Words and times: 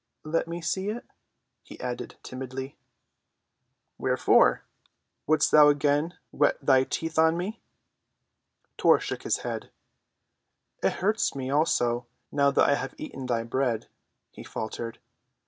"Let 0.23 0.47
me 0.47 0.61
see 0.63 0.89
it," 0.89 1.05
he 1.61 1.79
added 1.79 2.15
timidly. 2.23 2.75
"Wherefore; 3.99 4.63
wouldst 5.27 5.51
thou 5.51 5.67
again 5.69 6.17
whet 6.31 6.57
thy 6.59 6.85
teeth 6.85 7.19
on 7.19 7.37
me?" 7.37 7.61
Tor 8.79 8.99
shook 8.99 9.21
his 9.21 9.37
head. 9.45 9.69
"It 10.81 10.93
hurts 10.93 11.35
me, 11.35 11.51
also, 11.51 12.07
now 12.31 12.49
that 12.49 12.67
I 12.67 12.73
have 12.73 12.95
eaten 12.97 13.27
thy 13.27 13.43
bread," 13.43 13.89
he 14.31 14.43
faltered. 14.43 14.97